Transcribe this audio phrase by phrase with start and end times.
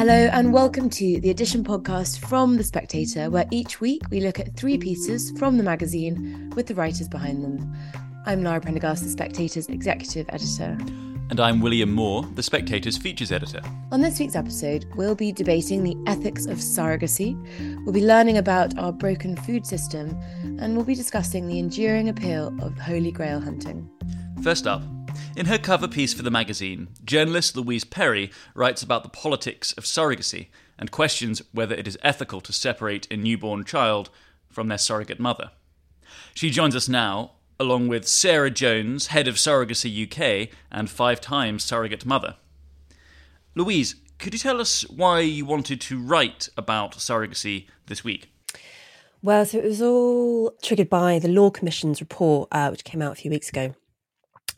[0.00, 4.40] Hello, and welcome to the Edition podcast from The Spectator, where each week we look
[4.40, 7.70] at three pieces from the magazine with the writers behind them.
[8.24, 10.78] I'm Lara Prendergast, The Spectator's executive editor.
[11.28, 13.60] And I'm William Moore, The Spectator's features editor.
[13.92, 17.36] On this week's episode, we'll be debating the ethics of surrogacy,
[17.84, 22.56] we'll be learning about our broken food system, and we'll be discussing the enduring appeal
[22.62, 23.86] of holy grail hunting.
[24.42, 24.82] First up,
[25.36, 29.84] in her cover piece for the magazine, journalist Louise Perry writes about the politics of
[29.84, 30.48] surrogacy
[30.78, 34.10] and questions whether it is ethical to separate a newborn child
[34.48, 35.50] from their surrogate mother.
[36.34, 41.62] She joins us now, along with Sarah Jones, head of Surrogacy UK and five times
[41.62, 42.36] surrogate mother.
[43.54, 48.32] Louise, could you tell us why you wanted to write about surrogacy this week?
[49.22, 53.12] Well, so it was all triggered by the Law Commission's report, uh, which came out
[53.12, 53.74] a few weeks ago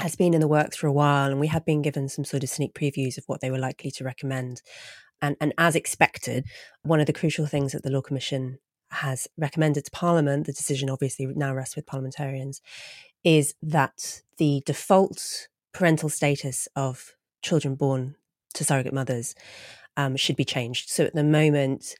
[0.00, 2.42] has been in the works for a while, and we had been given some sort
[2.42, 4.62] of sneak previews of what they were likely to recommend.
[5.20, 6.44] And, and as expected,
[6.82, 8.58] one of the crucial things that the Law Commission
[8.90, 12.60] has recommended to Parliament, the decision obviously now rests with parliamentarians,
[13.24, 18.16] is that the default parental status of children born
[18.54, 19.34] to surrogate mothers
[19.96, 20.90] um, should be changed.
[20.90, 21.94] So at the moment,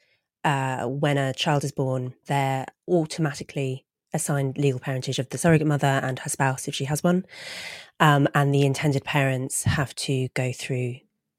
[0.45, 5.87] uh, when a child is born, they're automatically assigned legal parentage of the surrogate mother
[5.87, 7.25] and her spouse if she has one.
[8.01, 10.97] Um, and the intended parents have to go through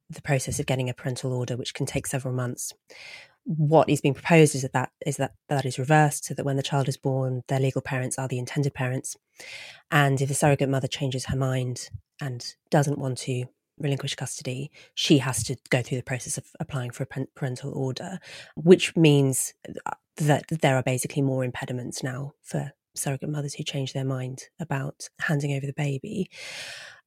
[0.10, 2.74] the process of getting a parental order, which can take several months.
[3.46, 6.56] What is being proposed is that that is that that is reversed, so that when
[6.56, 9.18] the child is born, their legal parents are the intended parents,
[9.92, 11.90] and if the surrogate mother changes her mind
[12.22, 13.46] and doesn't want to
[13.80, 18.20] relinquish custody, she has to go through the process of applying for a parental order,
[18.56, 19.54] which means
[19.86, 24.44] uh, that there are basically more impediments now for surrogate mothers who change their mind
[24.60, 26.30] about handing over the baby.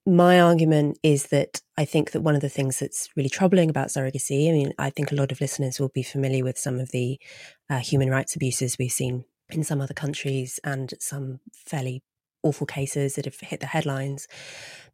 [0.04, 3.88] My argument is that I think that one of the things that's really troubling about
[3.88, 6.92] surrogacy, I mean, I think a lot of listeners will be familiar with some of
[6.92, 7.18] the
[7.68, 12.02] uh, human rights abuses we've seen in some other countries and some fairly
[12.46, 14.26] awful cases that have hit the headlines.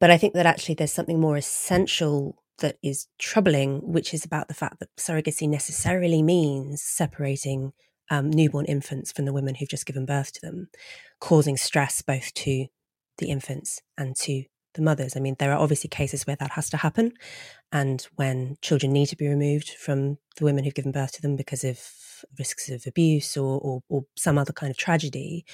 [0.00, 4.48] But I think that actually there's something more essential that is troubling, which is about
[4.48, 7.72] the fact that surrogacy necessarily means separating
[8.10, 10.68] um, newborn infants from the women who've just given birth to them,
[11.20, 12.66] causing stress both to
[13.18, 14.44] the infants and to
[14.74, 15.16] the mothers.
[15.16, 17.12] I mean, there are obviously cases where that has to happen,
[17.70, 21.36] and when children need to be removed from the women who've given birth to them
[21.36, 21.80] because of
[22.38, 25.44] risks of abuse or, or, or some other kind of tragedy.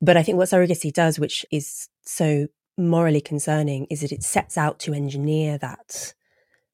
[0.00, 2.46] But I think what surrogacy does, which is so
[2.78, 6.14] morally concerning, is that it sets out to engineer that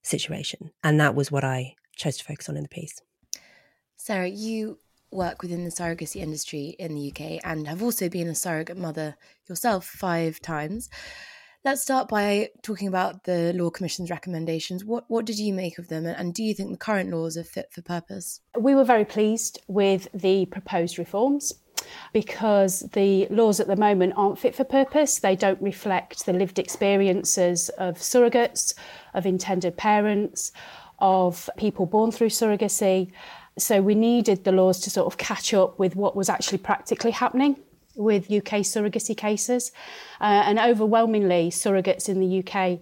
[0.02, 3.00] situation, and that was what I chose to focus on in the piece.
[3.96, 4.78] Sarah, you
[5.12, 9.16] work within the surrogacy industry in the UK and have also been a surrogate mother
[9.48, 10.88] yourself five times.
[11.62, 14.82] Let's start by talking about the Law Commission's recommendations.
[14.82, 17.44] What what did you make of them, and do you think the current laws are
[17.44, 18.40] fit for purpose?
[18.58, 21.52] We were very pleased with the proposed reforms
[22.14, 25.18] because the laws at the moment aren't fit for purpose.
[25.18, 28.72] They don't reflect the lived experiences of surrogates,
[29.12, 30.52] of intended parents,
[30.98, 33.12] of people born through surrogacy.
[33.58, 37.10] So we needed the laws to sort of catch up with what was actually practically
[37.10, 37.56] happening
[38.00, 39.72] with UK surrogacy cases.
[40.20, 42.80] Uh, and overwhelmingly, surrogates in the UK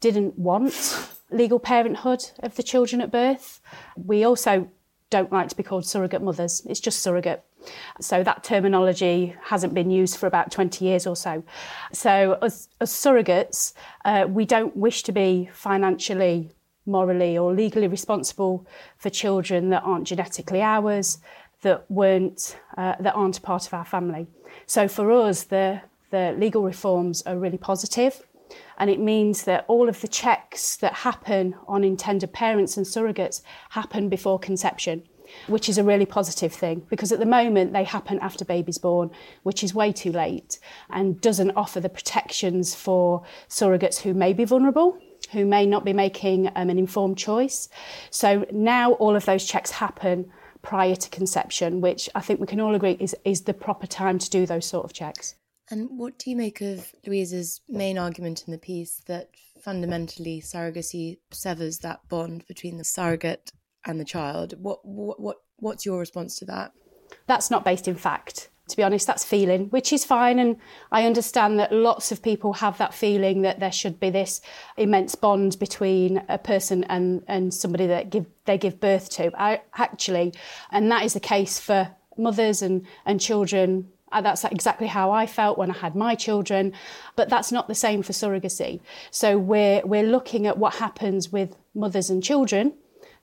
[0.00, 3.60] didn't want legal parenthood of the children at birth.
[3.96, 4.70] We also
[5.10, 7.44] don't like to be called surrogate mothers, it's just surrogate.
[8.00, 11.44] So that terminology hasn't been used for about 20 years or so.
[11.92, 13.72] So, as, as surrogates,
[14.04, 16.50] uh, we don't wish to be financially
[16.86, 18.66] morally or legally responsible
[18.98, 21.18] for children that aren't genetically ours,
[21.64, 24.26] that weren't uh, that aren't part of our family.
[24.66, 28.22] So for us, the the legal reforms are really positive,
[28.78, 33.42] and it means that all of the checks that happen on intended parents and surrogates
[33.70, 35.02] happen before conception.
[35.46, 39.10] Which is a really positive thing because at the moment they happen after baby's born,
[39.42, 40.58] which is way too late
[40.90, 44.98] and doesn't offer the protections for surrogates who may be vulnerable
[45.32, 47.68] who may not be making um, an informed choice.
[48.10, 50.30] So now all of those checks happen
[50.64, 54.18] prior to conception, which I think we can all agree is, is the proper time
[54.18, 55.36] to do those sort of checks.
[55.70, 59.28] And what do you make of Louise's main argument in the piece that
[59.60, 63.52] fundamentally surrogacy severs that bond between the surrogate
[63.86, 64.54] and the child?
[64.58, 66.72] What what, what what's your response to that?
[67.26, 68.50] That's not based in fact.
[68.68, 70.38] To be honest, that's feeling, which is fine.
[70.38, 70.56] And
[70.90, 74.40] I understand that lots of people have that feeling that there should be this
[74.76, 79.30] immense bond between a person and, and somebody that give, they give birth to.
[79.38, 80.32] I, actually,
[80.70, 83.90] and that is the case for mothers and, and children.
[84.12, 86.72] Uh, that's exactly how I felt when I had my children,
[87.16, 88.80] but that's not the same for surrogacy.
[89.10, 92.74] So we're, we're looking at what happens with mothers and children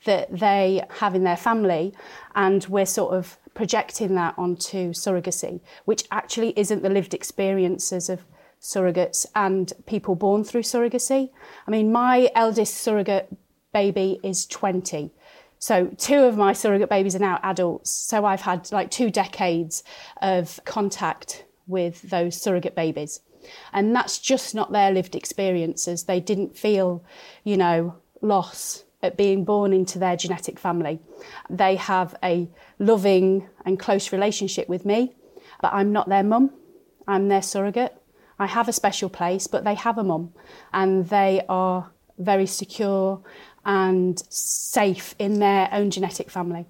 [0.06, 1.94] that they have in their family,
[2.36, 8.26] and we're sort of projecting that onto surrogacy, which actually isn't the lived experiences of
[8.62, 11.32] surrogates and people born through surrogacy.
[11.68, 13.36] I mean, my eldest surrogate
[13.74, 15.12] baby is 20.
[15.58, 17.92] So, two of my surrogate babies are now adults.
[17.92, 19.84] So, I've had like two decades
[20.22, 23.22] of contact with those surrogate babies.
[23.74, 26.04] And that's just not their lived experiences.
[26.04, 27.04] They didn't feel,
[27.44, 31.00] you know, loss at being born into their genetic family.
[31.50, 32.50] They have a
[32.80, 35.16] loving and close relationship with me,
[35.62, 36.52] but I'm not their mum.
[37.08, 37.96] I'm their surrogate.
[38.40, 40.34] I have a special place, but they have a mum,
[40.74, 43.22] and they are very secure
[43.66, 46.66] and safe in their own genetic family.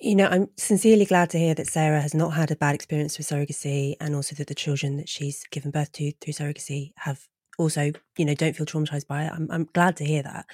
[0.00, 3.18] You know, I'm sincerely glad to hear that Sarah has not had a bad experience
[3.18, 7.26] with surrogacy and also that the children that she's given birth to through surrogacy have
[7.60, 9.32] also, you know, don't feel traumatized by it.
[9.32, 10.46] I'm, I'm glad to hear that.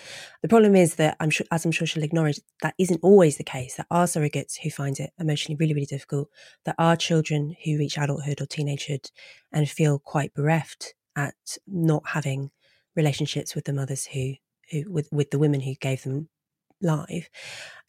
[0.43, 3.44] The problem is that I'm sure, as I'm sure she'll acknowledge, that isn't always the
[3.44, 3.76] case.
[3.76, 6.29] There are surrogates who find it emotionally really, really difficult.
[6.64, 9.11] There are children who reach adulthood or teenagehood
[9.53, 11.35] and feel quite bereft at
[11.67, 12.50] not having
[12.94, 14.35] relationships with the mothers who,
[14.70, 16.29] who with, with the women who gave them
[16.82, 17.31] life.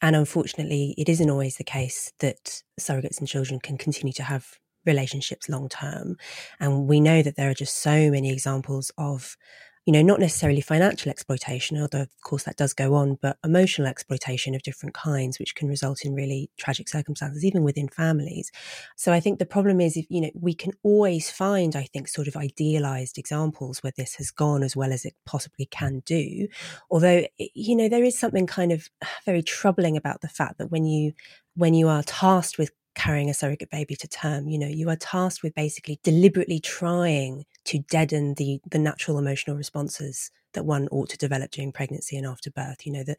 [0.02, 4.60] And unfortunately, it isn't always the case that surrogates and children can continue to have
[4.88, 6.18] relationships long term.
[6.60, 9.38] And we know that there are just so many examples of,
[9.86, 13.88] you know, not necessarily financial exploitation, although of course that does go on, but emotional
[13.88, 18.52] exploitation of different kinds, which can result in really tragic circumstances, even within families.
[18.98, 22.10] So I think the problem is, if, you know, we can always find, I think,
[22.10, 26.50] sort of idealized examples where this has gone as well as it possibly can do.
[26.92, 28.90] Although, you know, there is something kind of
[29.26, 31.14] very troubling about the fact that when you
[31.56, 34.50] when you are tasked with carrying a surrogate baby to term.
[34.50, 39.56] You know, you are tasked with basically deliberately trying to deaden the the natural emotional
[39.56, 42.86] responses that one ought to develop during pregnancy and after birth.
[42.86, 43.18] You know, that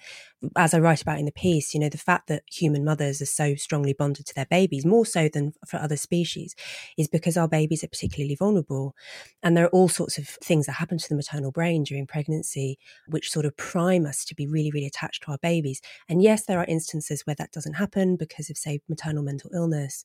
[0.56, 3.26] as I write about in the piece, you know, the fact that human mothers are
[3.26, 6.56] so strongly bonded to their babies, more so than for other species,
[6.96, 8.94] is because our babies are particularly vulnerable.
[9.42, 12.78] And there are all sorts of things that happen to the maternal brain during pregnancy,
[13.06, 15.80] which sort of prime us to be really, really attached to our babies.
[16.08, 20.02] And yes, there are instances where that doesn't happen because of, say, maternal mental illness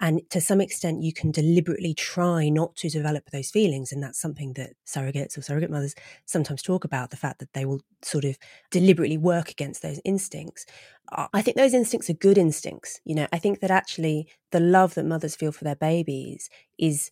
[0.00, 3.92] and to some extent, you can deliberately try not to develop those feelings.
[3.92, 5.94] And that's something that surrogates or surrogate mothers
[6.26, 8.36] sometimes talk about the fact that they will sort of
[8.70, 10.66] deliberately work against those instincts.
[11.32, 13.00] I think those instincts are good instincts.
[13.04, 17.10] You know, I think that actually the love that mothers feel for their babies is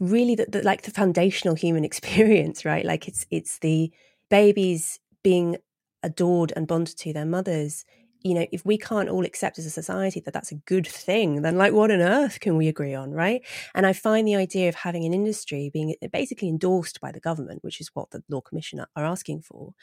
[0.00, 2.84] really the, the, like the foundational human experience, right?
[2.84, 3.92] Like it's it's the
[4.30, 5.58] babies being
[6.02, 7.84] adored and bonded to their mothers
[8.24, 11.42] you know, if we can't all accept as a society that that's a good thing,
[11.42, 13.42] then like what on earth can we agree on, right?
[13.74, 17.20] And I find the idea of having an industry being uh, basically endorsed by the
[17.20, 19.74] government, which is what the Law Commission are asking for,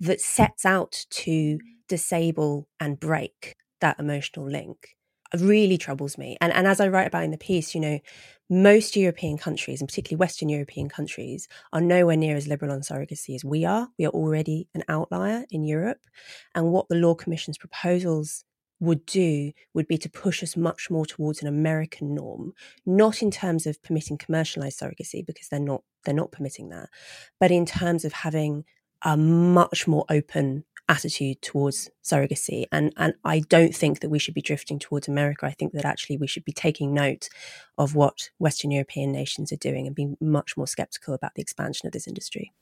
[0.00, 4.96] that sets out to disable and break that emotional link
[5.40, 6.36] really troubles me.
[6.40, 8.00] And, and as I write about in the piece, you know,
[8.50, 13.34] most European countries, and particularly Western European countries, are nowhere near as liberal on surrogacy
[13.34, 13.88] as we are.
[13.98, 16.00] We are already an outlier in Europe.
[16.54, 18.44] And what the Law Commission's proposals
[18.82, 22.52] would do would be to push us much more towards an American norm,
[22.84, 26.88] not in terms of permitting commercialized surrogacy, because they're not they're not permitting that,
[27.38, 28.64] but in terms of having
[29.04, 32.66] a much more open attitude towards surrogacy.
[32.72, 35.46] And, and I don't think that we should be drifting towards America.
[35.46, 37.28] I think that actually we should be taking note
[37.78, 41.86] of what Western European nations are doing and being much more skeptical about the expansion
[41.86, 42.52] of this industry.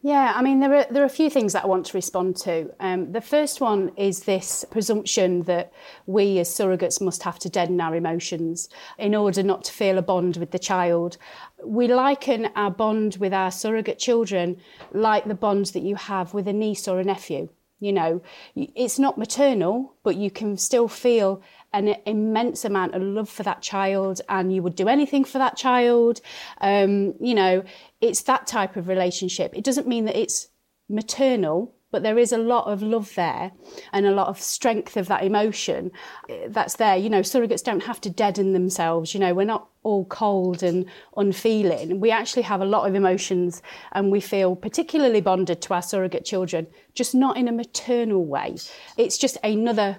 [0.00, 2.36] Yeah, I mean, there are, there are a few things that I want to respond
[2.36, 2.70] to.
[2.78, 5.72] Um, the first one is this presumption that
[6.06, 10.02] we as surrogates must have to deaden our emotions in order not to feel a
[10.02, 11.18] bond with the child.
[11.64, 14.58] We liken our bond with our surrogate children
[14.92, 17.48] like the bond that you have with a niece or a nephew.
[17.80, 18.22] You know,
[18.56, 21.42] it's not maternal, but you can still feel
[21.72, 25.56] an immense amount of love for that child and you would do anything for that
[25.56, 26.20] child.
[26.60, 27.62] Um, you know,
[28.00, 29.54] it's that type of relationship.
[29.54, 30.48] It doesn't mean that it's
[30.88, 33.52] maternal, but there is a lot of love there
[33.92, 35.90] and a lot of strength of that emotion
[36.28, 36.96] eh, that's there.
[36.96, 39.14] You know, surrogates don't have to deaden themselves.
[39.14, 40.84] You know, we're not all cold and
[41.16, 42.00] unfeeling.
[42.00, 46.24] We actually have a lot of emotions and we feel particularly bonded to our surrogate
[46.24, 48.56] children, just not in a maternal way.
[48.96, 49.98] It's just another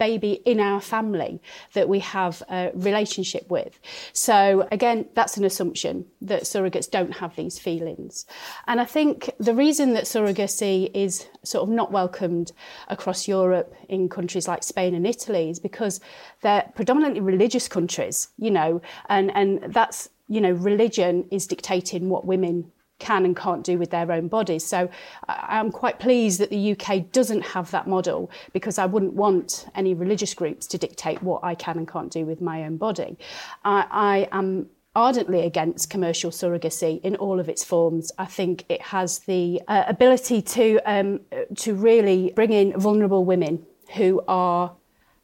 [0.00, 1.40] baby in our family
[1.74, 3.78] that we have a relationship with.
[4.12, 8.26] So, again, that's an assumption that surrogates don't have these feelings.
[8.66, 12.52] And I think the reason that surrogacy is sort of not welcomed
[12.88, 16.00] across Europe in countries like Spain and Italy is because
[16.40, 18.80] they're predominantly religious countries, you know,
[19.10, 23.90] and, and that's, you know, religion is dictating what women can and can't do with
[23.90, 24.64] their own bodies.
[24.64, 24.88] So
[25.28, 29.94] I'm quite pleased that the UK doesn't have that model because I wouldn't want any
[29.94, 33.18] religious groups to dictate what I can and can't do with my own body.
[33.64, 38.10] I, I am ardently against commercial surrogacy in all of its forms.
[38.18, 41.20] I think it has the uh, ability to um,
[41.56, 43.64] to really bring in vulnerable women
[43.94, 44.74] who are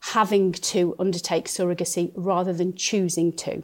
[0.01, 3.63] having to undertake surrogacy rather than choosing to.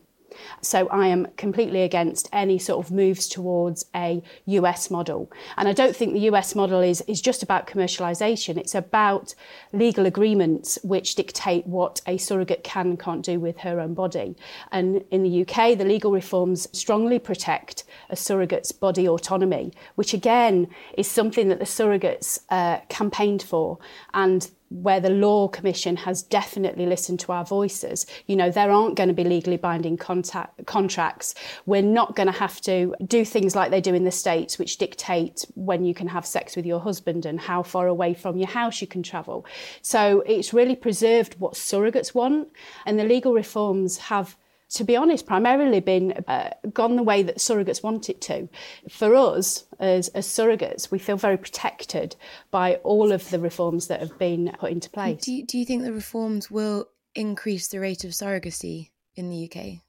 [0.61, 5.31] So I am completely against any sort of moves towards a US model.
[5.57, 9.35] And I don't think the US model is, is just about commercialisation, it's about
[9.73, 14.37] legal agreements which dictate what a surrogate can and can't do with her own body.
[14.71, 20.69] And in the UK, the legal reforms strongly protect a surrogate's body autonomy, which again
[20.97, 23.79] is something that the surrogates uh, campaigned for.
[24.15, 28.07] And where the Law Commission has definitely listened to our voices.
[28.27, 31.35] You know, there aren't going to be legally binding contact, contracts.
[31.67, 34.79] We're not going to have to do things like they do in the States, which
[34.79, 38.49] dictate when you can have sex with your husband and how far away from your
[38.49, 39.45] house you can travel.
[39.83, 42.49] So it's really preserved what surrogates want.
[42.87, 44.37] And the legal reforms have
[44.75, 48.49] to be honest, primarily been uh, gone the way that surrogates want it to.
[48.89, 52.17] For us, as, as surrogates, we feel very protected
[52.51, 55.25] by all of the reforms that have been put into place.
[55.25, 59.51] Do you, do you think the reforms will increase the rate of surrogacy in the
[59.51, 59.81] UK?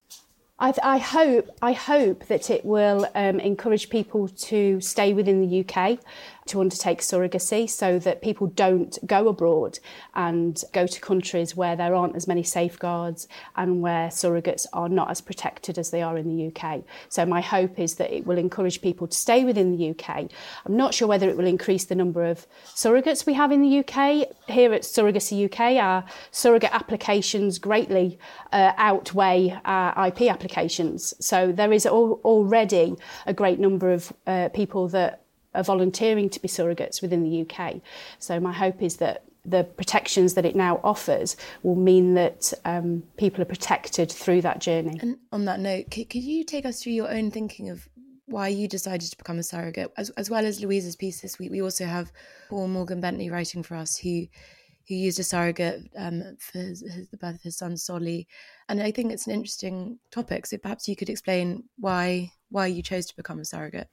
[0.59, 5.65] I, I, hope I hope that it will um, encourage people to stay within the
[5.65, 5.99] UK
[6.47, 9.79] to undertake surrogacy so that people don't go abroad
[10.15, 15.09] and go to countries where there aren't as many safeguards and where surrogates are not
[15.09, 16.81] as protected as they are in the UK.
[17.09, 20.29] So my hope is that it will encourage people to stay within the UK.
[20.65, 22.45] I'm not sure whether it will increase the number of
[22.75, 24.27] surrogates we have in the UK.
[24.47, 28.19] Here at Surrogacy UK, our surrogate applications greatly
[28.51, 31.13] uh, outweigh our IP applications.
[31.19, 32.95] So there is al- already
[33.25, 35.22] a great number of uh, people that
[35.55, 37.81] are volunteering to be surrogates within the UK.
[38.19, 43.03] So my hope is that the protections that it now offers will mean that um,
[43.17, 44.97] people are protected through that journey.
[45.01, 47.87] And on that note, could, could you take us through your own thinking of
[48.25, 51.51] why you decided to become a surrogate, as, as well as Louise's piece this week?
[51.51, 52.11] We also have
[52.49, 54.27] Paul Morgan Bentley writing for us, who
[54.89, 58.27] who used a surrogate um, for his, his, the birth of his son Solly,
[58.67, 60.45] and I think it's an interesting topic.
[60.45, 63.89] So perhaps you could explain why why you chose to become a surrogate.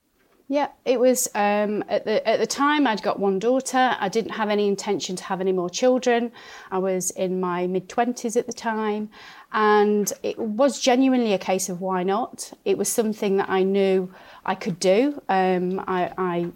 [0.52, 3.96] Yeah, it was um, at the at the time I'd got one daughter.
[4.00, 6.32] I didn't have any intention to have any more children.
[6.72, 9.10] I was in my mid twenties at the time,
[9.52, 12.52] and it was genuinely a case of why not.
[12.64, 14.12] It was something that I knew
[14.44, 15.22] I could do.
[15.28, 16.50] Um, I, I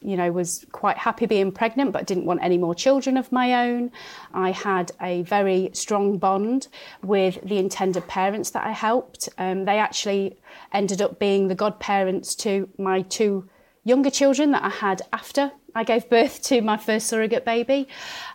[0.00, 3.66] you know, was quite happy being pregnant, but didn't want any more children of my
[3.66, 3.90] own.
[4.32, 6.68] I had a very strong bond
[7.02, 9.28] with the intended parents that I helped.
[9.38, 10.38] Um, they actually
[10.72, 13.48] ended up being the godparents to my two
[13.84, 17.88] younger children that I had after I gave birth to my first surrogate baby.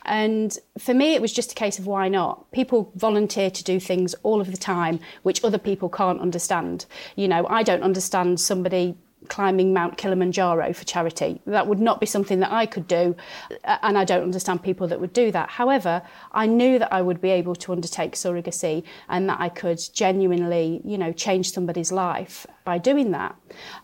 [0.06, 2.52] And for me, it was just a case of why not?
[2.52, 6.86] People volunteer to do things all of the time which other people can't understand.
[7.16, 8.96] You know, I don't understand somebody
[9.30, 11.42] climbing Mount Kilimanjaro for charity.
[11.46, 13.16] That would not be something that I could do,
[13.64, 15.50] uh, and I don't understand people that would do that.
[15.50, 16.02] However,
[16.32, 20.82] I knew that I would be able to undertake surrogacy and that I could genuinely,
[20.84, 23.36] you know, change somebody's life by doing that.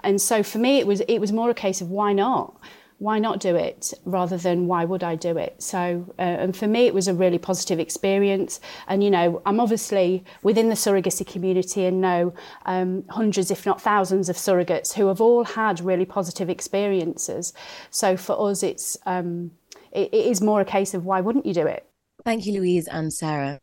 [0.04, 2.56] And so for me, it was it was more a case of why not
[3.00, 5.64] why not do it rather than why would I do it?
[5.64, 8.60] So, uh, and for me, it was a really positive experience.
[8.88, 12.34] And, you know, I'm obviously within the surrogacy community and know
[12.66, 17.54] um, hundreds, if not thousands, of surrogates who have all had really positive experiences.
[17.90, 19.52] So for us, it's, um,
[19.94, 21.86] it, it is more a case of why wouldn't you do it?
[22.26, 23.62] Thank you, Louise and Sarah.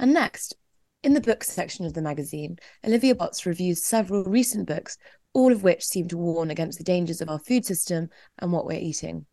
[0.00, 0.56] And next,
[1.04, 4.98] in the books section of the magazine, Olivia Potts reviews several recent books
[5.34, 8.08] all of which seem to warn against the dangers of our food system
[8.38, 9.26] and what we're eating.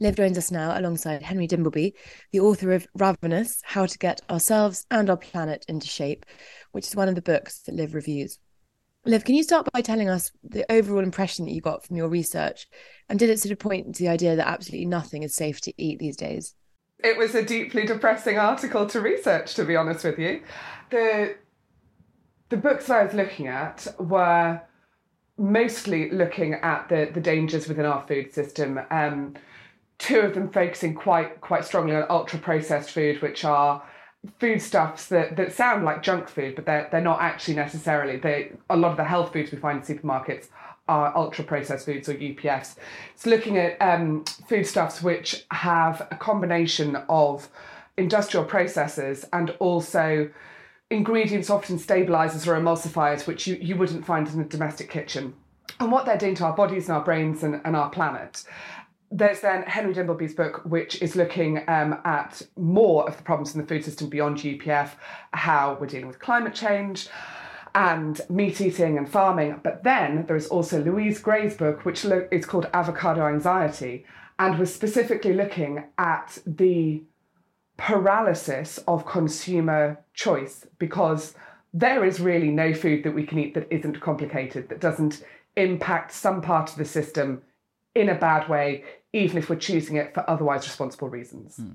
[0.00, 1.92] Liv joins us now alongside Henry Dimbleby,
[2.30, 6.24] the author of Ravenous How to Get Ourselves and Our Planet into Shape,
[6.70, 8.38] which is one of the books that Liv reviews.
[9.04, 12.08] Liv, can you start by telling us the overall impression that you got from your
[12.08, 12.68] research?
[13.08, 15.72] And did it sort of point to the idea that absolutely nothing is safe to
[15.82, 16.54] eat these days?
[17.02, 20.42] It was a deeply depressing article to research, to be honest with you.
[20.90, 21.36] The
[22.50, 24.60] the books I was looking at were
[25.38, 28.80] mostly looking at the, the dangers within our food system.
[28.90, 29.34] Um,
[29.98, 33.82] two of them focusing quite quite strongly on ultra processed food, which are
[34.38, 38.16] foodstuffs that, that sound like junk food, but they're they're not actually necessarily.
[38.16, 40.48] They a lot of the health foods we find in supermarkets
[40.88, 42.76] are ultra processed foods or UPFs.
[43.14, 47.48] It's looking at um, foodstuffs which have a combination of
[47.98, 50.30] industrial processes and also
[50.90, 55.34] ingredients, often stabilizers or emulsifiers, which you, you wouldn't find in a domestic kitchen.
[55.80, 58.44] And what they're doing to our bodies and our brains and, and our planet.
[59.10, 63.60] There's then Henry Dimbleby's book, which is looking um, at more of the problems in
[63.60, 64.90] the food system beyond UPF,
[65.32, 67.08] how we're dealing with climate change,
[67.74, 69.60] and meat eating and farming.
[69.62, 74.04] But then there is also Louise Gray's book, which is called Avocado Anxiety,
[74.38, 77.02] and was specifically looking at the
[77.78, 81.34] paralysis of consumer choice because
[81.72, 85.24] there is really no food that we can eat that isn't complicated, that doesn't
[85.56, 87.40] impact some part of the system
[87.94, 91.56] in a bad way, even if we're choosing it for otherwise responsible reasons.
[91.56, 91.70] Hmm.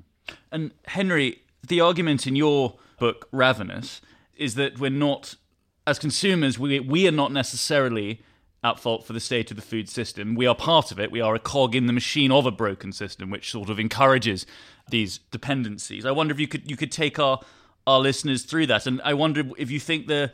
[0.52, 4.02] And Henry, the argument in your book, Ravenous,
[4.36, 5.36] is that we're not
[5.86, 8.22] as consumers, we, we are not necessarily
[8.64, 10.36] at fault for the state of the food system.
[10.36, 11.12] We are part of it.
[11.12, 14.46] We are a cog in the machine of a broken system, which sort of encourages
[14.90, 16.06] these dependencies.
[16.06, 17.40] I wonder if you could you could take our
[17.86, 20.32] our listeners through that, and I wonder if you think there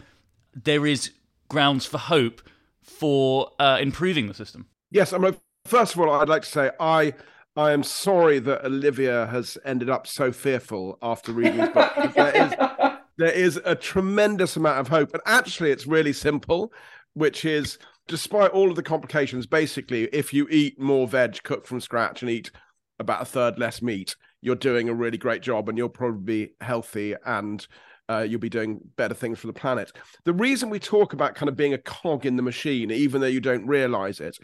[0.54, 1.12] there is
[1.50, 2.42] grounds for hope
[2.82, 4.68] for uh, improving the system.
[4.92, 7.14] Yes, I mean, first of all, I'd like to say I
[7.56, 11.92] I am sorry that Olivia has ended up so fearful after reading this book.
[12.14, 12.54] there is
[13.18, 15.14] there is a tremendous amount of hope.
[15.14, 16.72] And actually, it's really simple,
[17.14, 17.78] which is
[18.10, 22.30] despite all of the complications, basically, if you eat more veg cooked from scratch and
[22.30, 22.52] eat
[23.00, 26.54] about a third less meat, you're doing a really great job and you'll probably be
[26.60, 27.68] healthy and
[28.10, 29.92] uh, you'll be doing better things for the planet.
[30.26, 33.28] The reason we talk about kind of being a cog in the machine, even though
[33.28, 34.38] you don't realize it,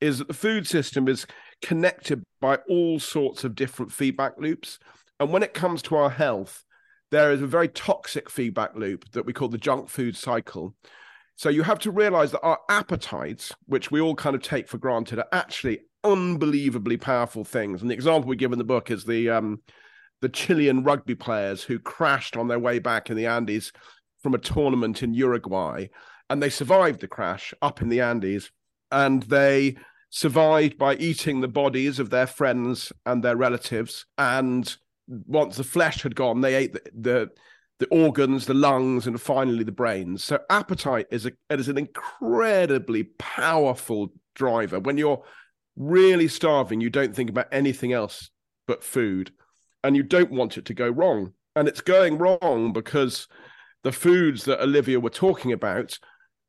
[0.00, 1.24] is that the food system is
[1.62, 4.80] connected by all sorts of different feedback loops.
[5.20, 6.64] And when it comes to our health,
[7.12, 10.74] there is a very toxic feedback loop that we call the junk food cycle.
[11.36, 14.78] So you have to realize that our appetites, which we all kind of take for
[14.78, 17.80] granted, are actually unbelievably powerful things.
[17.80, 19.60] And the example we give in the book is the um,
[20.20, 23.72] the Chilean rugby players who crashed on their way back in the Andes
[24.22, 25.88] from a tournament in Uruguay,
[26.30, 28.50] and they survived the crash up in the Andes,
[28.90, 29.76] and they
[30.10, 34.06] survived by eating the bodies of their friends and their relatives.
[34.16, 34.74] And
[35.08, 37.30] once the flesh had gone, they ate the, the,
[37.82, 40.22] the organs, the lungs, and finally the brains.
[40.22, 44.78] So appetite is a is an incredibly powerful driver.
[44.78, 45.24] When you're
[45.74, 48.30] really starving, you don't think about anything else
[48.68, 49.32] but food,
[49.82, 51.32] and you don't want it to go wrong.
[51.56, 53.26] And it's going wrong because
[53.82, 55.98] the foods that Olivia were talking about,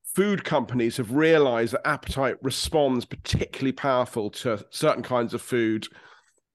[0.03, 5.87] food companies have realized that appetite responds particularly powerful to certain kinds of food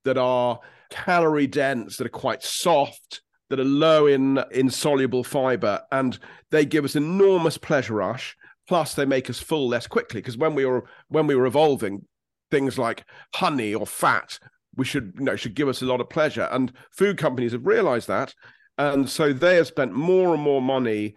[0.04, 6.18] that are calorie dense, that are quite soft, that are low in insoluble fiber, and
[6.50, 8.36] they give us enormous pleasure rush.
[8.66, 12.06] Plus, they make us full less quickly because when we were when we were evolving,
[12.50, 14.38] things like honey or fat,
[14.76, 16.48] we should you know should give us a lot of pleasure.
[16.50, 18.34] And food companies have realised that,
[18.76, 21.14] and so they have spent more and more money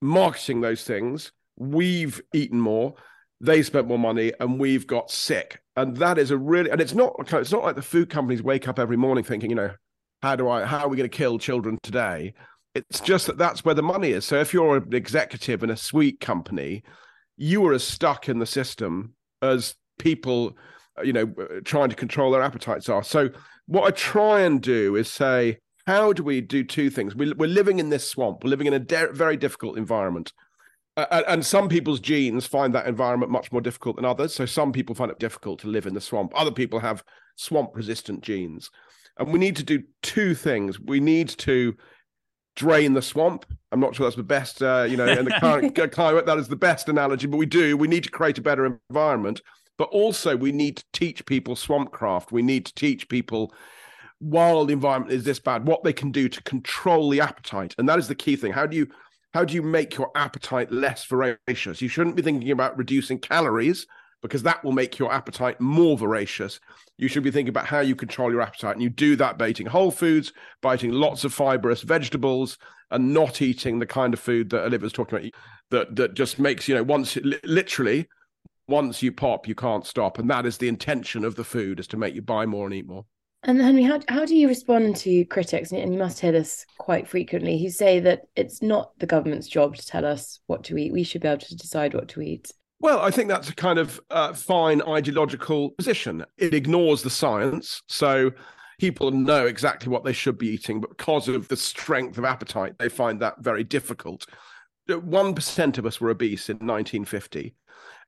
[0.00, 1.32] marketing those things.
[1.56, 2.94] We've eaten more
[3.40, 6.94] they spent more money and we've got sick and that is a really and it's
[6.94, 9.70] not it's not like the food companies wake up every morning thinking you know
[10.24, 12.32] how do i how are we going to kill children today
[12.74, 15.76] it's just that that's where the money is so if you're an executive in a
[15.76, 16.82] sweet company
[17.36, 20.56] you are as stuck in the system as people
[21.02, 21.26] you know
[21.64, 23.28] trying to control their appetites are so
[23.66, 27.46] what i try and do is say how do we do two things we, we're
[27.46, 30.32] living in this swamp we're living in a de- very difficult environment
[30.96, 34.32] uh, and some people's genes find that environment much more difficult than others.
[34.32, 36.32] So some people find it difficult to live in the swamp.
[36.36, 37.02] Other people have
[37.34, 38.70] swamp resistant genes.
[39.18, 40.80] And we need to do two things.
[40.80, 41.76] We need to
[42.56, 43.46] drain the swamp.
[43.72, 46.48] I'm not sure that's the best, uh, you know, in the current climate, that is
[46.48, 47.76] the best analogy, but we do.
[47.76, 49.40] We need to create a better environment.
[49.76, 52.30] But also, we need to teach people swamp craft.
[52.30, 53.52] We need to teach people
[54.20, 57.74] while the environment is this bad, what they can do to control the appetite.
[57.76, 58.52] And that is the key thing.
[58.52, 58.86] How do you
[59.32, 61.82] how do you make your appetite less voracious?
[61.82, 63.84] You shouldn't be thinking about reducing calories
[64.24, 66.58] because that will make your appetite more voracious.
[66.96, 68.72] You should be thinking about how you control your appetite.
[68.72, 70.32] And you do that by eating whole foods,
[70.62, 72.56] by eating lots of fibrous vegetables,
[72.90, 75.30] and not eating the kind of food that Olivia's talking about
[75.70, 78.08] that, that just makes, you know, once literally,
[78.66, 80.18] once you pop, you can't stop.
[80.18, 82.74] And that is the intention of the food is to make you buy more and
[82.74, 83.04] eat more.
[83.42, 85.70] And Henry, how, how do you respond to critics?
[85.70, 89.76] And you must hear this quite frequently who say that it's not the government's job
[89.76, 90.94] to tell us what to eat.
[90.94, 92.50] We should be able to decide what to eat.
[92.84, 96.22] Well, I think that's a kind of uh, fine ideological position.
[96.36, 97.80] It ignores the science.
[97.88, 98.30] So
[98.78, 102.74] people know exactly what they should be eating, but because of the strength of appetite,
[102.78, 104.26] they find that very difficult.
[104.86, 107.54] 1% of us were obese in 1950,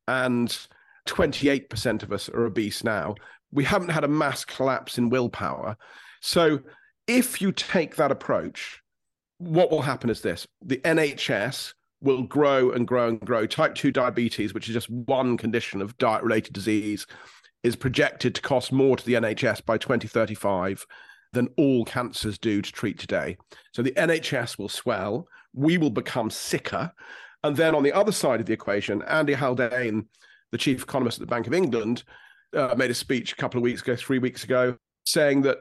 [0.09, 0.59] and
[1.07, 3.15] 28% of us are obese now.
[3.53, 5.79] We haven't had a mass collapse in willpower.
[6.21, 6.61] So
[7.07, 8.83] if you take that approach,
[9.39, 11.73] what will happen is this the NHS
[12.07, 13.47] will grow and grow and grow.
[13.47, 17.07] Type 2 diabetes, which is just one condition of diet related disease,
[17.63, 20.87] is projected to cost more to the NHS by 2035
[21.33, 23.37] than all cancers do to treat today.
[23.73, 26.93] So the NHS will swell, we will become sicker.
[27.43, 30.07] And then on the other side of the equation, Andy Haldane,
[30.53, 32.05] the chief economist at the Bank of England,
[32.57, 35.59] uh, made a speech a couple of weeks ago, three weeks ago, saying that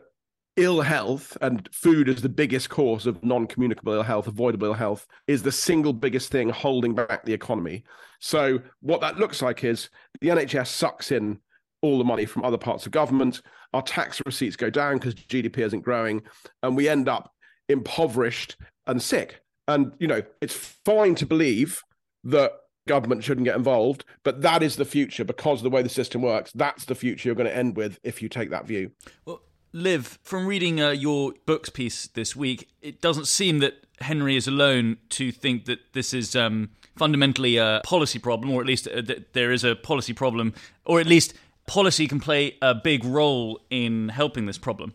[0.57, 5.05] ill health and food is the biggest cause of non-communicable ill health avoidable ill health
[5.27, 7.83] is the single biggest thing holding back the economy.
[8.19, 9.89] So what that looks like is
[10.21, 11.39] the nhs sucks in
[11.81, 13.41] all the money from other parts of government.
[13.73, 16.21] Our tax receipts go down because gdp isn't growing
[16.63, 17.31] and we end up
[17.67, 18.55] impoverished
[18.87, 19.41] and sick.
[19.67, 21.81] And you know it's fine to believe
[22.23, 22.53] that
[22.87, 25.25] government shouldn't get involved but that is the future.
[25.25, 27.99] Because of the way the system works that's the future you're going to end with
[28.03, 28.91] if you take that view.
[29.25, 29.41] Well
[29.75, 34.47] Liv, from reading uh, your books piece this week, it doesn't seem that Henry is
[34.47, 39.01] alone to think that this is um, fundamentally a policy problem, or at least uh,
[39.01, 40.53] that there is a policy problem,
[40.85, 41.33] or at least
[41.67, 44.93] policy can play a big role in helping this problem.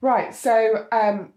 [0.00, 0.32] Right.
[0.32, 1.32] So, um,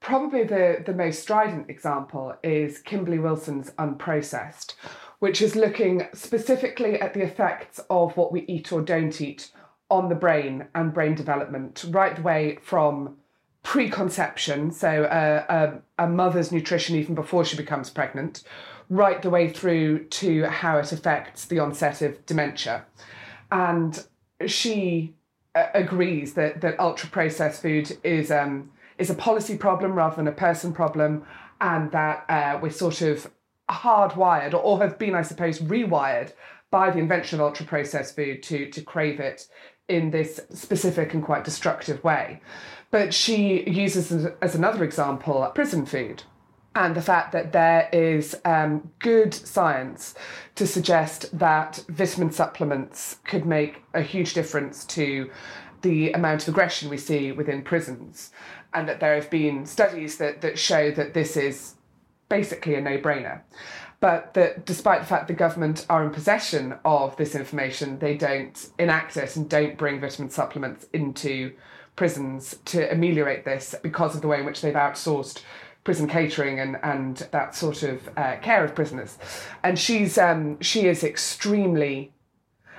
[0.00, 4.74] probably the, the most strident example is Kimberley Wilson's Unprocessed,
[5.18, 9.50] which is looking specifically at the effects of what we eat or don't eat
[9.90, 13.16] on the brain and brain development, right the way from
[13.62, 18.44] preconception, so uh, a, a, mother's nutrition even before she becomes pregnant,
[18.88, 22.84] right the way through to how it affects the onset of dementia.
[23.50, 24.04] And
[24.46, 25.14] she
[25.54, 30.28] uh, agrees that, that ultra processed food is, um, is a policy problem rather than
[30.28, 31.24] a person problem,
[31.60, 33.30] and that uh, we're sort of
[33.68, 36.32] hardwired or have been, I suppose, rewired
[36.70, 39.48] by the invention of ultra processed food to, to crave it
[39.88, 42.40] in this specific and quite destructive way.
[42.90, 46.22] But she uses as another example prison food
[46.76, 50.14] and the fact that there is um, good science
[50.56, 55.30] to suggest that vitamin supplements could make a huge difference to
[55.80, 58.30] the amount of aggression we see within prisons,
[58.74, 61.76] and that there have been studies that, that show that this is
[62.28, 63.40] basically a no brainer
[64.00, 68.68] but that despite the fact the government are in possession of this information, they don't
[68.78, 71.52] enact it and don't bring vitamin supplements into
[71.96, 75.42] prisons to ameliorate this because of the way in which they've outsourced
[75.82, 79.16] prison catering and, and that sort of uh, care of prisoners.
[79.62, 82.12] And she's um, she is extremely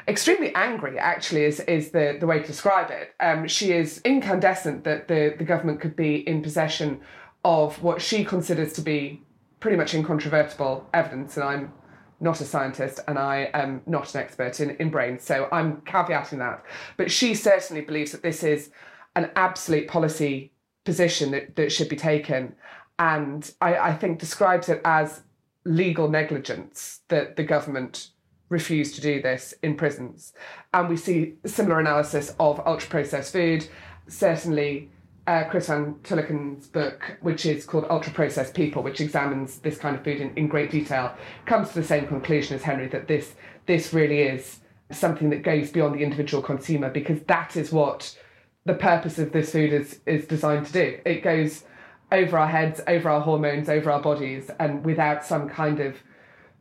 [0.07, 3.13] extremely angry actually is, is the, the way to describe it.
[3.19, 7.01] Um, she is incandescent that the, the government could be in possession
[7.43, 9.21] of what she considers to be
[9.59, 11.73] pretty much incontrovertible evidence, and I'm
[12.19, 16.39] not a scientist and I am not an expert in, in brains, so I'm caveating
[16.39, 16.63] that.
[16.95, 18.71] But she certainly believes that this is
[19.15, 20.51] an absolute policy
[20.83, 22.55] position that, that should be taken,
[22.99, 25.21] and I, I think describes it as
[25.65, 28.09] legal negligence that the government
[28.49, 30.33] refused to do this in prisons.
[30.73, 33.67] And we see similar analysis of ultra processed food,
[34.07, 34.89] certainly
[35.27, 39.95] uh, Chris Van Tulleken book, which is called Ultra Processed People, which examines this kind
[39.95, 41.13] of food in, in great detail,
[41.45, 43.35] comes to the same conclusion as Henry that this
[43.65, 48.17] this really is something that goes beyond the individual consumer because that is what
[48.65, 50.99] the purpose of this food is is designed to do.
[51.05, 51.65] It goes
[52.09, 55.97] over our heads, over our hormones, over our bodies, and without some kind of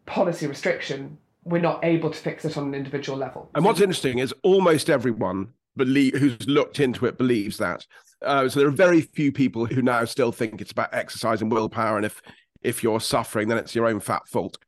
[0.06, 3.48] policy restriction, we're not able to fix it on an individual level.
[3.54, 7.86] And what's interesting is almost everyone believe who's looked into it believes that
[8.22, 11.52] uh, so there are very few people who now still think it's about exercise and
[11.52, 12.22] willpower, and if
[12.62, 14.58] if you're suffering, then it's your own fat fault.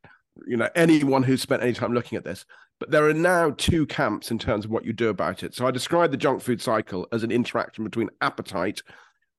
[0.47, 2.45] You know, anyone who's spent any time looking at this.
[2.79, 5.53] But there are now two camps in terms of what you do about it.
[5.53, 8.81] So I describe the junk food cycle as an interaction between appetite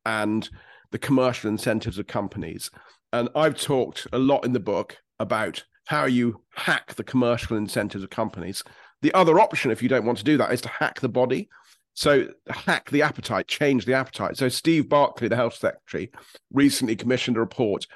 [0.05, 0.49] and
[0.91, 2.71] the commercial incentives of companies.
[3.15, 8.05] And I've talked a lot in the book about how you hack the commercial incentives
[8.05, 8.63] of companies.
[9.03, 11.49] The other option, if you don't want to do that, is to hack the body.
[12.01, 14.39] So hack the appetite, change the appetite.
[14.39, 16.11] So Steve Barclay, the health secretary,
[16.51, 17.87] recently commissioned a report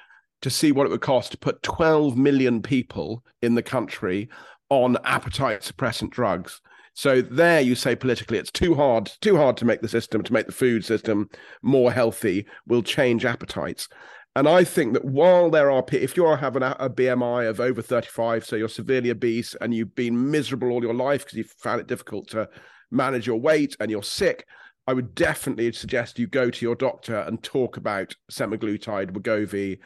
[0.42, 4.28] to see what it would cost to put 12 million people in the country
[4.68, 6.60] on appetite suppressant drugs.
[6.92, 10.34] So there you say politically it's too hard, too hard to make the system, to
[10.34, 11.30] make the food system
[11.62, 13.88] more healthy, will change appetites.
[14.36, 17.58] And I think that while there are, if you are having a, a BMI of
[17.58, 21.54] over 35, so you're severely obese and you've been miserable all your life because you've
[21.62, 22.50] found it difficult to
[22.94, 24.46] manage your weight and you're sick,
[24.87, 29.78] I would definitely suggest you go to your doctor and talk about semaglutide, Wegovy,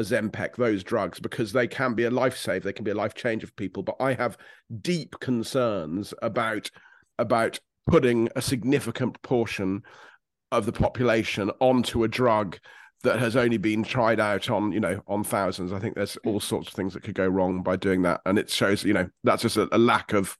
[0.00, 3.46] Ozempic, those drugs, because they can be a lifesaver, they can be a life changer
[3.46, 3.82] for people.
[3.82, 4.38] But I have
[4.80, 6.70] deep concerns about
[7.18, 9.82] about putting a significant portion
[10.52, 12.58] of the population onto a drug
[13.02, 15.72] that has only been tried out on you know on thousands.
[15.72, 18.20] I think there's all sorts of things that could go wrong by doing that.
[18.24, 20.38] And it shows you know that's just a, a lack of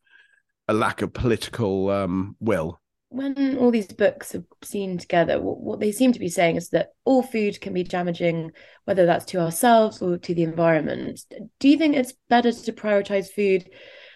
[0.68, 5.80] a lack of political um, will when all these books are seen together what, what
[5.80, 8.52] they seem to be saying is that all food can be damaging
[8.84, 11.20] whether that's to ourselves or to the environment
[11.58, 13.68] do you think it's better to prioritize food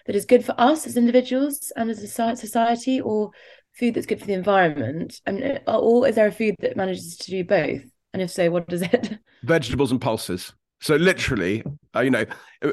[0.05, 3.31] that is good for us as individuals and as a society or
[3.79, 7.31] food that's good for the environment and or is there a food that manages to
[7.31, 7.81] do both
[8.13, 9.17] and if so, what is it?
[9.43, 10.53] Vegetables and pulses.
[10.83, 11.63] So literally,
[11.95, 12.25] uh, you know,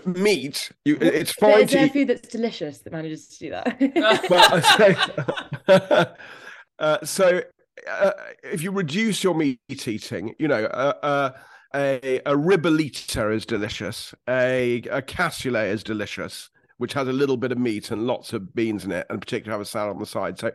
[0.05, 0.73] meat.
[0.85, 1.53] You, it's fine.
[1.53, 4.27] But is there food that's delicious that manages to do that?
[5.69, 6.15] well, so,
[6.81, 7.41] uh, so
[7.89, 8.11] uh,
[8.43, 11.31] if you reduce your meat eating, you know, uh, uh
[11.73, 14.13] a a ribollita is delicious.
[14.29, 18.53] A a cassoulet is delicious, which has a little bit of meat and lots of
[18.57, 20.37] beans in it, and particularly have a salad on the side.
[20.37, 20.51] So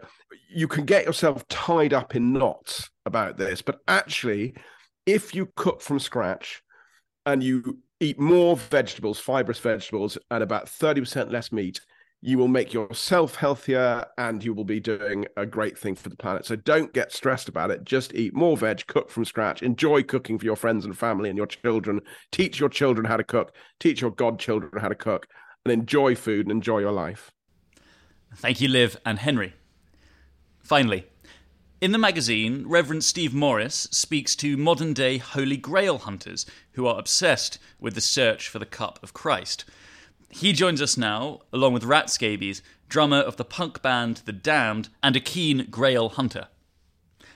[0.54, 4.56] you can get yourself tied up in knots about this, but actually
[5.06, 6.64] if you cook from scratch
[7.26, 11.82] and you eat more vegetables, fibrous vegetables, and about 30% less meat,
[12.22, 16.16] you will make yourself healthier and you will be doing a great thing for the
[16.16, 16.46] planet.
[16.46, 17.84] So don't get stressed about it.
[17.84, 21.38] Just eat more veg, cook from scratch, enjoy cooking for your friends and family and
[21.38, 22.02] your children.
[22.32, 25.28] Teach your children how to cook, teach your godchildren how to cook,
[25.64, 27.32] and enjoy food and enjoy your life.
[28.38, 29.54] Thank you, Liv and Henry.
[30.64, 31.06] Finally,
[31.86, 36.98] in the magazine, Reverend Steve Morris speaks to modern day Holy Grail hunters who are
[36.98, 39.66] obsessed with the search for the cup of Christ.
[40.32, 44.90] He joins us now, along with Rat Scabies, drummer of the punk band The Damned,
[45.04, 46.48] and a keen Grail hunter.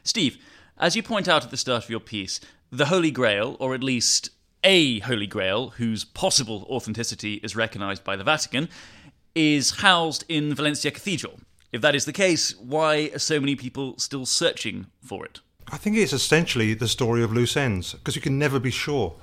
[0.02, 0.40] Steve,
[0.80, 2.40] as you point out at the start of your piece,
[2.72, 4.32] the Holy Grail, or at least
[4.64, 8.68] a Holy Grail, whose possible authenticity is recognised by the Vatican,
[9.36, 11.40] is housed in Valencia Cathedral,
[11.72, 15.40] if that is the case, why are so many people still searching for it?
[15.72, 19.16] I think it's essentially the story of loose ends because you can never be sure.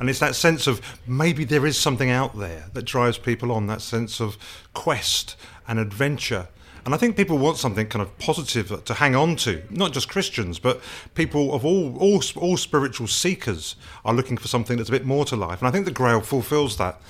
[0.00, 3.66] And it's that sense of maybe there is something out there that drives people on,
[3.66, 4.36] that sense of
[4.74, 5.36] quest
[5.68, 6.48] and adventure.
[6.84, 10.08] And I think people want something kind of positive to hang on to, not just
[10.08, 10.80] Christians, but
[11.14, 15.24] people of all, all, all spiritual seekers are looking for something that's a bit more
[15.26, 15.60] to life.
[15.60, 17.00] And I think the Grail fulfills that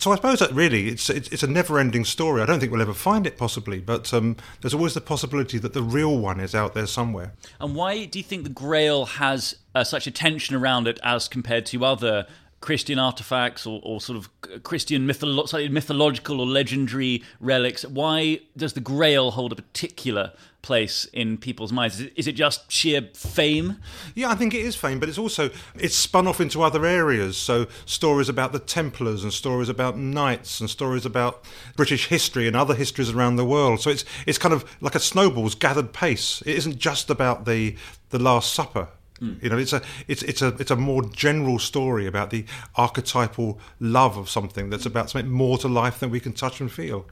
[0.00, 2.40] so I suppose that really it's it's, a never-ending story.
[2.42, 5.74] I don't think we'll ever find it possibly, but um, there's always the possibility that
[5.74, 7.32] the real one is out there somewhere.
[7.60, 11.28] And why do you think the Grail has uh, such a tension around it as
[11.28, 12.26] compared to other
[12.60, 17.84] Christian artifacts or, or sort of Christian mytholo- mythological or legendary relics?
[17.84, 21.96] Why does the Grail hold a particular place in people's minds?
[21.96, 23.76] Is it, is it just sheer fame?
[24.14, 27.36] Yeah, I think it is fame, but it's also it's spun off into other areas.
[27.36, 31.44] So stories about the Templars and stories about knights and stories about
[31.76, 33.80] British history and other histories around the world.
[33.80, 36.42] So it's it's kind of like a snowball's gathered pace.
[36.46, 37.76] It isn't just about the
[38.10, 38.88] the Last Supper
[39.20, 39.42] Mm.
[39.42, 42.44] You know, it's a it's it's a it's a more general story about the
[42.76, 46.72] archetypal love of something that's about something more to life than we can touch and
[46.72, 47.06] feel.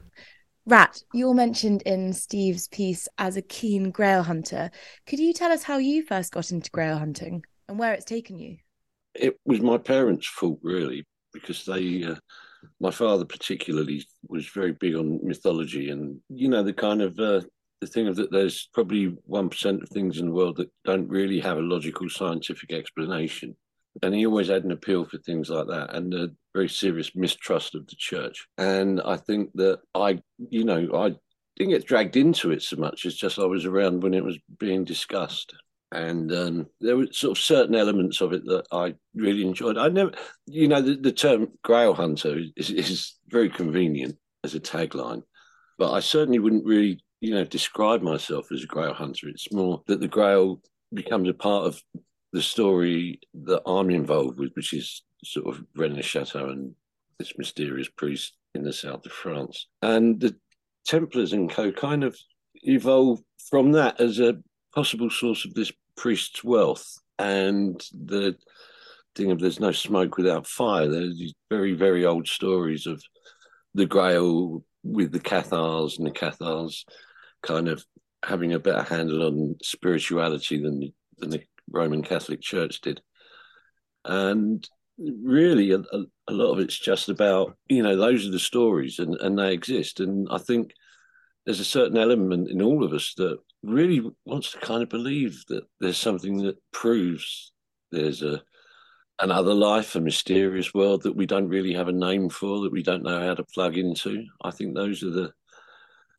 [0.69, 4.71] Rat, you're mentioned in Steve's piece as a keen grail hunter.
[5.07, 8.39] Could you tell us how you first got into grail hunting and where it's taken
[8.39, 8.59] you?
[9.15, 12.17] It was my parents' fault, really, because they, uh,
[12.81, 17.41] my father particularly, was very big on mythology and, you know, the kind of uh,
[17.81, 21.41] the thing of that there's probably 1% of things in the world that don't really
[21.41, 23.57] have a logical scientific explanation.
[24.03, 27.75] And he always had an appeal for things like that and a very serious mistrust
[27.75, 28.47] of the church.
[28.57, 31.17] And I think that I, you know, I
[31.57, 33.05] didn't get dragged into it so much.
[33.05, 35.55] It's just I was around when it was being discussed.
[35.91, 39.79] And um, there were sort of certain elements of it that I really enjoyed.
[39.79, 40.13] I never,
[40.47, 45.23] you know, the, the term grail hunter is, is very convenient as a tagline,
[45.79, 49.29] but I certainly wouldn't really you know, describe myself as a Grail hunter.
[49.29, 50.61] It's more that the Grail
[50.93, 51.83] becomes a part of
[52.33, 56.75] the story that I'm involved with, which is sort of Rennes Chateau and
[57.19, 59.67] this mysterious priest in the south of France.
[59.83, 60.37] And the
[60.87, 62.17] Templars and co kind of
[62.63, 64.39] evolved from that as a
[64.75, 66.87] possible source of this priest's wealth.
[67.19, 68.37] And the
[69.15, 70.89] thing of there's no smoke without fire.
[70.89, 73.03] There's these very, very old stories of
[73.75, 76.87] the Grail with the Cathars and the Cathars
[77.43, 77.85] kind of
[78.25, 83.01] having a better handle on spirituality than than the Roman Catholic Church did.
[84.05, 85.79] and really a,
[86.29, 89.53] a, lot of it's just about you know those are the stories and and they
[89.53, 90.73] exist and i think
[91.47, 95.45] there's a certain element in all of us that really wants to kind of believe
[95.47, 97.53] that there's something that proves
[97.93, 98.43] there's a
[99.21, 102.83] another life, a mysterious world that we don't really have a name for, that we
[102.83, 104.25] don't know how to plug into.
[104.43, 105.33] I think those are the.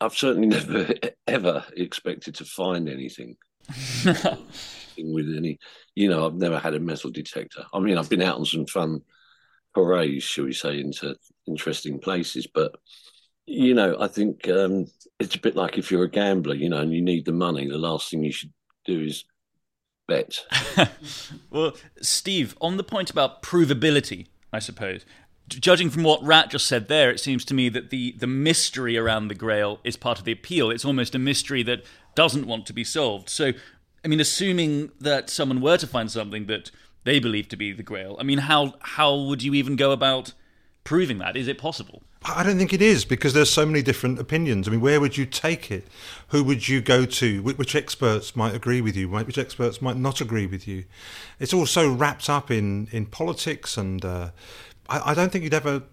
[0.01, 0.89] I've certainly never
[1.27, 3.35] ever expected to find anything
[5.05, 5.59] with any.
[5.95, 7.65] You know, I've never had a metal detector.
[7.73, 9.01] I mean, I've been out on some fun
[9.73, 11.15] forays, shall we say, into
[11.47, 12.75] interesting places, but
[13.45, 14.85] you know, I think um,
[15.19, 17.67] it's a bit like if you're a gambler, you know, and you need the money.
[17.67, 18.53] The last thing you should
[18.85, 19.25] do is
[20.07, 20.45] bet.
[21.49, 25.03] well, Steve, on the point about provability, I suppose,
[25.47, 28.97] judging from what Rat just said there, it seems to me that the, the mystery
[28.97, 30.69] around the Grail is part of the appeal.
[30.69, 31.83] It's almost a mystery that
[32.13, 33.29] doesn't want to be solved.
[33.29, 33.53] So,
[34.03, 36.71] I mean, assuming that someone were to find something that
[37.03, 40.33] they believe to be the Grail, I mean, how how would you even go about
[40.83, 41.35] proving that?
[41.35, 42.03] Is it possible?
[42.21, 44.67] I don't think it is because there's so many different opinions.
[44.67, 45.87] I mean, where would you take it?
[46.29, 47.41] Who would you go to?
[47.41, 49.07] Which experts might agree with you?
[49.07, 50.83] Which experts might not agree with you?
[51.39, 54.31] It's all so wrapped up in in politics, and uh,
[54.89, 55.83] I, I don't think you'd ever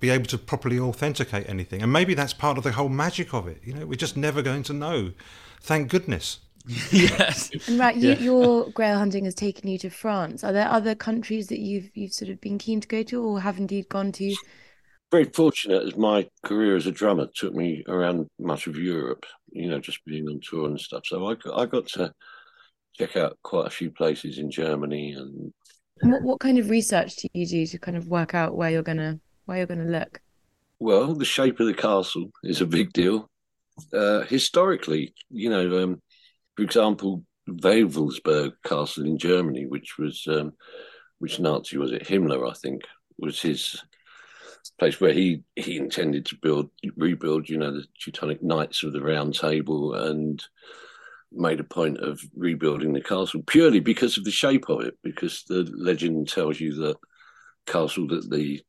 [0.00, 1.82] be able to properly authenticate anything.
[1.82, 3.60] And maybe that's part of the whole magic of it.
[3.64, 5.12] You know, we're just never going to know.
[5.60, 6.40] Thank goodness.
[6.90, 7.50] yes.
[7.68, 8.18] And right, you, yeah.
[8.18, 10.42] your grail hunting has taken you to France.
[10.42, 13.40] Are there other countries that you've you've sort of been keen to go to, or
[13.40, 14.34] have indeed gone to?
[15.14, 19.68] very fortunate as my career as a drummer took me around much of Europe, you
[19.70, 21.04] know, just being on tour and stuff.
[21.06, 22.12] So I, I got to
[22.94, 25.52] check out quite a few places in Germany and.
[26.00, 28.82] What, what kind of research do you do to kind of work out where you're
[28.82, 30.20] gonna where you're gonna look?
[30.80, 33.30] Well, the shape of the castle is a big deal.
[33.92, 36.02] Uh, historically, you know, um,
[36.56, 40.52] for example, Wewelsburg Castle in Germany, which was um,
[41.18, 42.04] which Nazi was it?
[42.06, 42.82] Himmler, I think,
[43.18, 43.82] was his
[44.78, 49.02] place where he he intended to build rebuild you know the teutonic knights of the
[49.02, 50.42] round table and
[51.30, 55.44] made a point of rebuilding the castle purely because of the shape of it because
[55.48, 56.96] the legend tells you that
[57.66, 58.60] castle that the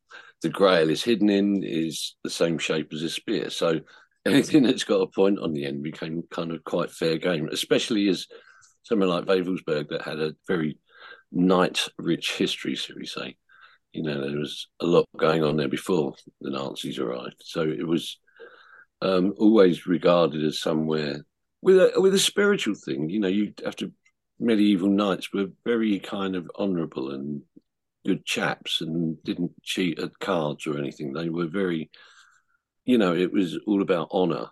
[0.42, 3.50] the grail is hidden in is the same shape as a spear.
[3.50, 3.80] So
[4.26, 8.08] anything that's got a point on the end became kind of quite fair game especially
[8.08, 8.26] as
[8.82, 10.78] somewhere like Wewelsburg that had a very
[11.32, 13.36] knight rich history shall we say
[13.96, 17.36] you know, there was a lot going on there before the Nazis arrived.
[17.40, 18.18] So it was
[19.00, 21.24] um, always regarded as somewhere
[21.62, 23.08] with a with a spiritual thing.
[23.08, 23.90] You know, you have to
[24.38, 27.40] medieval knights were very kind of honourable and
[28.04, 31.14] good chaps and didn't cheat at cards or anything.
[31.14, 31.90] They were very,
[32.86, 34.46] you know, it was all about honour,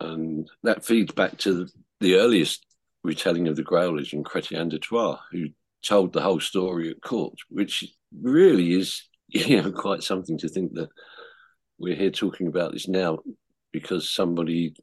[0.00, 1.66] and that feeds back to
[2.00, 2.66] the, earliest
[3.02, 5.46] retelling of the Grail in Chrétien de Troyes, who
[5.82, 7.84] told the whole story at court, which
[8.20, 10.88] really is you know quite something to think that
[11.78, 13.18] we're here talking about this now
[13.72, 14.74] because somebody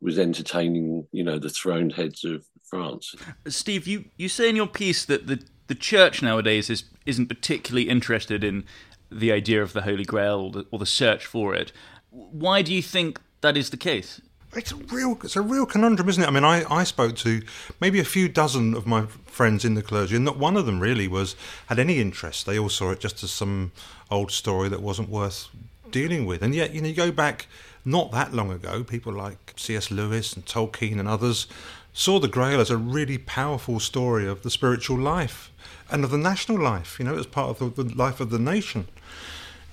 [0.00, 3.14] was entertaining you know the throned heads of France.
[3.48, 7.88] Steve, you, you say in your piece that the the church nowadays is isn't particularly
[7.88, 8.64] interested in
[9.10, 11.72] the idea of the Holy Grail or the search for it.
[12.10, 14.20] Why do you think that is the case?
[14.56, 16.26] It's a real, it's a real conundrum, isn't it?
[16.26, 17.40] I mean, I, I spoke to
[17.80, 20.80] maybe a few dozen of my friends in the clergy, and not one of them
[20.80, 22.46] really was had any interest.
[22.46, 23.70] They all saw it just as some
[24.10, 25.48] old story that wasn't worth
[25.92, 26.42] dealing with.
[26.42, 27.46] And yet, you know, you go back
[27.84, 29.90] not that long ago, people like C.S.
[29.90, 31.46] Lewis and Tolkien and others
[31.92, 35.50] saw the Grail as a really powerful story of the spiritual life
[35.90, 36.98] and of the national life.
[36.98, 38.88] You know, as part of the, the life of the nation.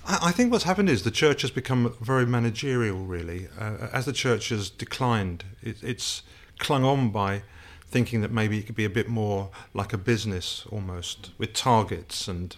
[0.08, 3.48] I think what's happened is the church has become very managerial, really.
[3.60, 6.22] Uh, as the church has declined, it, it's
[6.58, 7.42] clung on by
[7.90, 12.26] thinking that maybe it could be a bit more like a business almost, with targets
[12.26, 12.56] and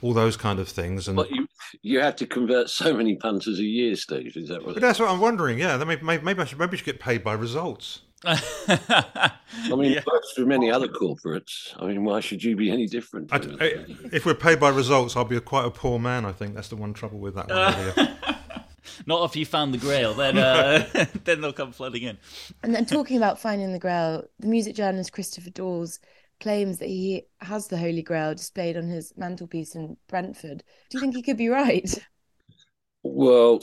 [0.00, 1.08] all those kind of things.
[1.08, 1.46] And but you,
[1.82, 4.36] you have to convert so many punters a year, Steve.
[4.36, 4.74] Is that what?
[4.74, 5.58] But that's what I'm wondering.
[5.58, 8.00] Yeah, maybe maybe I should, maybe I should get paid by results.
[8.24, 9.30] I
[9.68, 9.98] mean, yeah.
[9.98, 11.74] it works for many other corporates.
[11.80, 13.32] I mean, why should you be any different?
[13.32, 16.24] I, I, if we're paid by results, I'll be a, quite a poor man.
[16.24, 18.16] I think that's the one trouble with that one.
[19.06, 20.86] Not if you found the Grail, then uh,
[21.24, 22.18] then they'll come flooding in.
[22.62, 26.00] And then talking about finding the Grail, the music journalist Christopher Dawes
[26.40, 30.62] claims that he has the Holy Grail displayed on his mantelpiece in Brentford.
[30.90, 31.92] Do you think he could be right?
[33.02, 33.62] Well,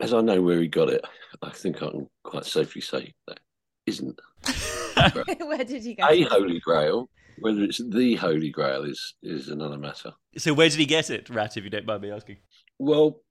[0.00, 1.04] as I know where he got it,
[1.42, 3.40] I think I can quite safely say that
[3.86, 4.20] isn't.
[5.40, 6.06] where did he go?
[6.08, 7.08] a Holy Grail?
[7.40, 10.12] Whether it's the Holy Grail is is another matter.
[10.36, 11.56] So where did he get it, Rat?
[11.56, 12.36] If you don't mind me asking.
[12.78, 13.22] Well,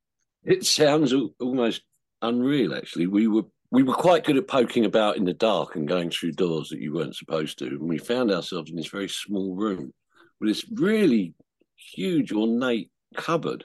[0.44, 1.82] it sounds almost
[2.22, 2.74] unreal.
[2.74, 6.10] Actually, we were we were quite good at poking about in the dark and going
[6.10, 9.56] through doors that you weren't supposed to, and we found ourselves in this very small
[9.56, 9.94] room
[10.40, 11.36] with this really
[11.76, 13.64] huge ornate cupboard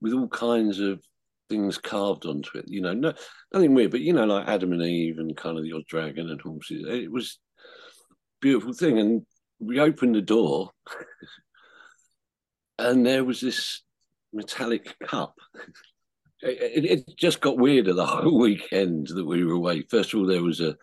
[0.00, 1.02] with all kinds of
[1.52, 2.64] things carved onto it.
[2.66, 3.12] You know, no,
[3.52, 6.40] nothing weird, but you know, like Adam and Eve and kind of the dragon and
[6.40, 6.84] horses.
[6.88, 7.38] It was
[8.40, 8.98] beautiful thing.
[8.98, 9.26] And
[9.60, 10.70] we opened the door,
[12.78, 13.82] and there was this
[14.32, 15.34] metallic cup.
[16.40, 19.82] It, it, just got weirder the whole weekend that we were away.
[19.82, 20.74] First of all, there was a,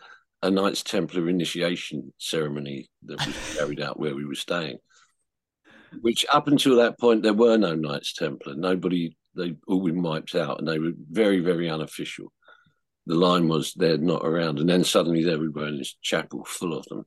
[0.43, 4.77] a Knights Templar initiation ceremony that was carried out where we were staying
[6.01, 8.53] which up until that point there were no Knights Templar.
[8.55, 12.31] Nobody they all been wiped out, and they were very very unofficial.
[13.05, 16.77] The line was they're not around, and then suddenly they were in this chapel full
[16.77, 17.05] of them,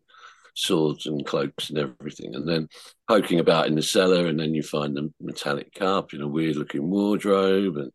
[0.55, 2.69] swords and cloaks and everything, and then
[3.09, 6.57] poking about in the cellar, and then you find the metallic cup in a weird
[6.57, 7.93] looking wardrobe, and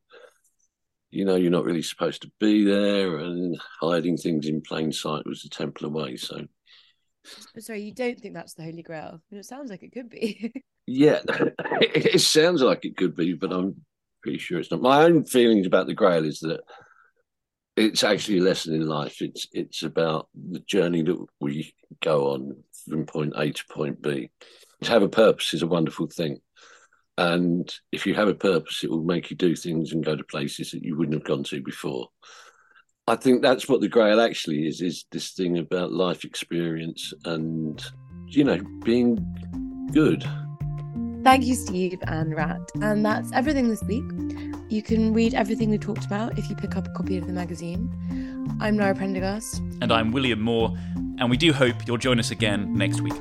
[1.12, 5.26] you know you're not really supposed to be there, and hiding things in plain sight
[5.26, 6.16] was the Templar way.
[6.16, 6.46] So
[7.60, 9.22] Sorry, you don't think that's the Holy Grail?
[9.32, 10.54] It sounds like it could be.
[10.90, 11.20] Yeah,
[11.82, 13.84] it sounds like it could be, but I'm
[14.28, 14.82] pretty sure it's not.
[14.82, 16.60] My own feelings about the Grail is that
[17.78, 19.22] it's actually a lesson in life.
[19.22, 22.58] It's it's about the journey that we go on
[22.90, 24.30] from point A to point B.
[24.84, 26.42] To have a purpose is a wonderful thing,
[27.18, 30.26] and if you have a purpose, it will make you do things and go to
[30.26, 32.10] places that you wouldn't have gone to before.
[33.08, 37.82] I think that's what the Grail actually is: is this thing about life experience and
[38.26, 39.16] you know being
[39.94, 40.26] good.
[41.24, 42.60] Thank you, Steve and Rat.
[42.82, 44.04] And that's everything this week.
[44.70, 47.34] You can read everything we talked about if you pick up a copy of the
[47.34, 47.90] magazine.
[48.60, 49.62] I'm Lara Prendergast.
[49.82, 50.74] And I'm William Moore.
[51.20, 53.14] And we do hope you'll join us again next week.